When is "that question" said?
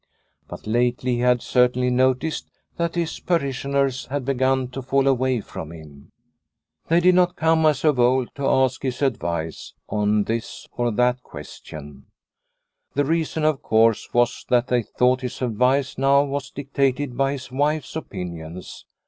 10.93-12.07